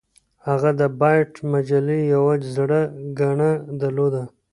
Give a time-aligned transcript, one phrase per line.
[0.47, 2.81] هغه د بایټ مجلې یوه زړه
[3.19, 3.51] ګڼه
[3.81, 4.23] درلوده